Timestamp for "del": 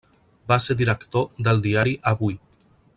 1.49-1.63